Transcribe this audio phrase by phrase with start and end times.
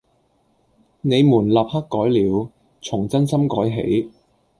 [1.01, 2.49] 「你們立刻改了，
[2.81, 4.09] 從眞心改起！